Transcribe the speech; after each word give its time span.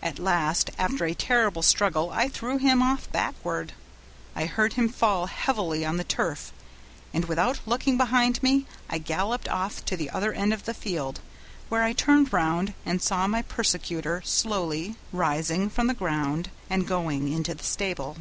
At 0.00 0.20
last 0.20 0.70
after 0.78 1.04
a 1.04 1.12
terrible 1.12 1.62
struggle 1.62 2.10
I 2.10 2.28
threw 2.28 2.58
him 2.58 2.80
off 2.80 3.10
backward. 3.10 3.72
I 4.36 4.44
heard 4.46 4.74
him 4.74 4.88
fall 4.88 5.26
heavily 5.26 5.84
on 5.84 5.96
the 5.96 6.04
turf, 6.04 6.52
and 7.12 7.24
without 7.24 7.58
looking 7.66 7.96
behind 7.96 8.40
me, 8.44 8.66
I 8.88 8.98
galloped 8.98 9.48
off 9.48 9.84
to 9.86 9.96
the 9.96 10.08
other 10.10 10.32
end 10.32 10.52
of 10.52 10.66
the 10.66 10.72
field; 10.72 11.18
there 11.68 11.82
I 11.82 11.94
turned 11.94 12.32
round 12.32 12.74
and 12.86 13.02
saw 13.02 13.26
my 13.26 13.42
persecutor 13.42 14.22
slowly 14.24 14.94
rising 15.12 15.68
from 15.68 15.88
the 15.88 15.94
ground 15.94 16.50
and 16.70 16.86
going 16.86 17.26
into 17.32 17.52
the 17.52 17.64
stable. 17.64 18.18